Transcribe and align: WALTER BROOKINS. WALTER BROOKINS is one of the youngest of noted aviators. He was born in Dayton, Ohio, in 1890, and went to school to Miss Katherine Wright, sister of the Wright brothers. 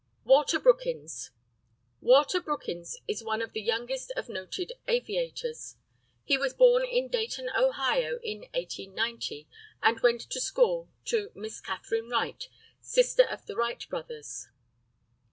WALTER 0.23 0.59
BROOKINS. 0.59 1.29
WALTER 2.01 2.41
BROOKINS 2.41 3.01
is 3.07 3.23
one 3.23 3.39
of 3.39 3.53
the 3.53 3.61
youngest 3.61 4.11
of 4.15 4.29
noted 4.29 4.73
aviators. 4.87 5.75
He 6.23 6.39
was 6.39 6.55
born 6.55 6.83
in 6.83 7.07
Dayton, 7.07 7.51
Ohio, 7.55 8.17
in 8.23 8.39
1890, 8.55 9.47
and 9.83 9.99
went 9.99 10.21
to 10.21 10.41
school 10.41 10.89
to 11.05 11.31
Miss 11.35 11.61
Katherine 11.61 12.09
Wright, 12.09 12.49
sister 12.79 13.25
of 13.29 13.45
the 13.45 13.55
Wright 13.55 13.87
brothers. 13.89 14.47